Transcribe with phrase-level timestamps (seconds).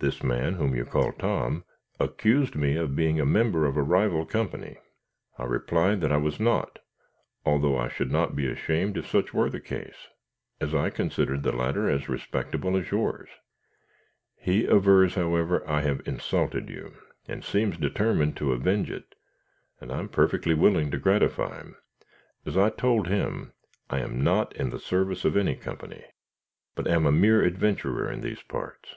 [0.00, 1.64] This man, whom you call Tom,
[1.98, 4.76] accused me of being a member of a rival company;
[5.36, 6.78] I replied I was not,
[7.44, 10.06] although I should not be ashamed if such were the case,
[10.60, 13.28] as I considered the latter as respectable as yours.
[14.36, 16.94] He avers, however, I have insulted you,
[17.26, 19.16] and seems determined to avenge it,
[19.80, 21.76] and I am perfectly willing to gratify him.
[22.46, 23.52] As I told him,
[23.90, 26.04] I am not in the service of any company,
[26.76, 28.94] but am a mere adventurer in these parts.